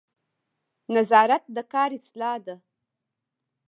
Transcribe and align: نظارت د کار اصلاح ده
نظارت 0.95 1.43
د 1.55 1.57
کار 1.73 1.89
اصلاح 1.99 2.35
ده 2.45 2.55